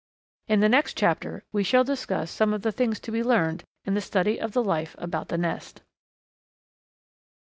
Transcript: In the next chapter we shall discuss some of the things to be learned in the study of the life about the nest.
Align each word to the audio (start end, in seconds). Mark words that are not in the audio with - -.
In 0.47 0.61
the 0.61 0.67
next 0.67 0.97
chapter 0.97 1.43
we 1.51 1.63
shall 1.63 1.83
discuss 1.83 2.31
some 2.31 2.55
of 2.55 2.63
the 2.63 2.71
things 2.71 2.99
to 3.01 3.11
be 3.11 3.21
learned 3.21 3.63
in 3.85 3.93
the 3.93 4.01
study 4.01 4.41
of 4.41 4.51
the 4.53 4.63
life 4.63 4.95
about 4.97 5.27
the 5.27 5.37
nest. 5.37 5.83